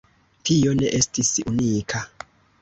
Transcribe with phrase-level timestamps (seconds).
[0.49, 2.03] Tio ne estis unika.